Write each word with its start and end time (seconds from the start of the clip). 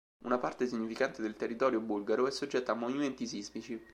Una 0.25 0.39
parte 0.39 0.65
significante 0.65 1.21
del 1.21 1.35
territorio 1.35 1.79
bulgaro 1.79 2.25
è 2.25 2.31
soggetta 2.31 2.71
a 2.71 2.75
movimenti 2.75 3.27
sismici. 3.27 3.79